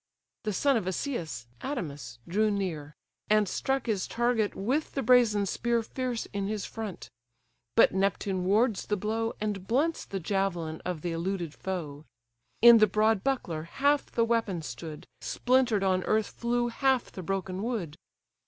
[0.45, 2.95] The son of Asius, Adamas, drew near,
[3.29, 7.11] And struck his target with the brazen spear Fierce in his front:
[7.75, 12.05] but Neptune wards the blow, And blunts the javelin of th' eluded foe:
[12.63, 17.61] In the broad buckler half the weapon stood, Splinter'd on earth flew half the broken
[17.61, 17.95] wood.